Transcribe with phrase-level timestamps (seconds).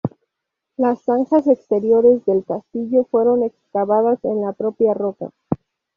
[0.77, 5.29] Las zanjas exteriores del castillo fueron excavadas en la propia roca.